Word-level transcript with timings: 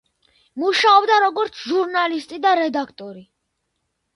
მუშაობდა 0.61 1.17
როგორც 1.25 1.61
ჟურნალისტი 1.73 2.41
და 2.47 2.55
რედაქტორი. 2.61 3.23